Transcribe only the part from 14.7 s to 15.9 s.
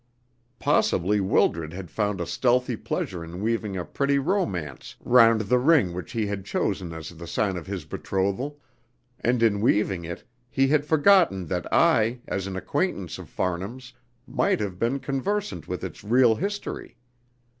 been conversant with